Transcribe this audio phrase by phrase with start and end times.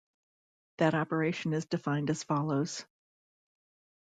[0.79, 2.85] That operation is defined as follows.